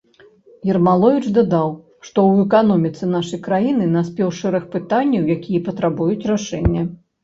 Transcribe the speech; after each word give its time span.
Ермаловіч 0.73 1.27
дадаў, 1.35 1.69
што 2.07 2.17
ў 2.31 2.47
эканоміцы 2.47 3.03
нашай 3.13 3.43
краіны 3.51 3.93
наспеў 3.99 4.35
шэраг 4.41 4.69
пытанняў, 4.77 5.33
якія 5.39 5.67
патрабуюць 5.73 6.23
рашэння. 6.37 6.89